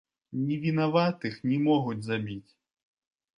Невінаватых 0.45 1.35
не 1.49 1.59
могуць 1.67 2.01
забіць! 2.09 2.51